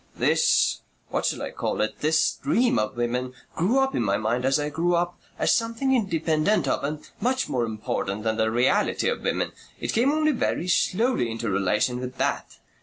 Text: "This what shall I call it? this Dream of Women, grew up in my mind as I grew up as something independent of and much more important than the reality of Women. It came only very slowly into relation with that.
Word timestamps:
"This 0.15 0.79
what 1.09 1.27
shall 1.27 1.43
I 1.43 1.51
call 1.51 1.79
it? 1.81 1.99
this 1.99 2.39
Dream 2.41 2.79
of 2.79 2.97
Women, 2.97 3.33
grew 3.55 3.77
up 3.77 3.93
in 3.93 4.01
my 4.01 4.17
mind 4.17 4.45
as 4.45 4.59
I 4.59 4.69
grew 4.69 4.95
up 4.95 5.19
as 5.37 5.53
something 5.53 5.93
independent 5.93 6.67
of 6.67 6.83
and 6.83 7.07
much 7.19 7.47
more 7.47 7.65
important 7.65 8.23
than 8.23 8.37
the 8.37 8.49
reality 8.49 9.07
of 9.09 9.21
Women. 9.21 9.51
It 9.79 9.93
came 9.93 10.11
only 10.11 10.31
very 10.31 10.67
slowly 10.67 11.29
into 11.29 11.51
relation 11.51 11.99
with 11.99 12.17
that. 12.17 12.57